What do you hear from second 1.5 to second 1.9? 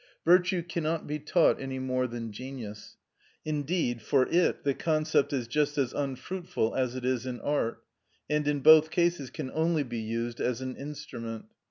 any